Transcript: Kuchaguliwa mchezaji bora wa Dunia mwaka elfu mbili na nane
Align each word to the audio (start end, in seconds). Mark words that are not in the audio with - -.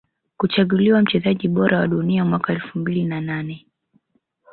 Kuchaguliwa 0.37 1.01
mchezaji 1.01 1.47
bora 1.47 1.79
wa 1.79 1.87
Dunia 1.87 2.25
mwaka 2.25 2.53
elfu 2.53 2.79
mbili 2.79 3.05
na 3.05 3.21
nane 3.21 3.65